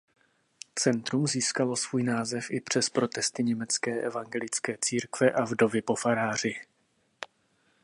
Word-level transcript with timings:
Centrum 0.75 1.27
získalo 1.27 1.75
svůj 1.75 2.03
název 2.03 2.51
i 2.51 2.61
přes 2.61 2.89
protesty 2.89 3.43
německé 3.43 4.01
evangelické 4.01 4.77
církve 4.81 5.31
a 5.31 5.45
vdovy 5.45 5.81
po 5.81 5.95
faráři. 5.95 6.55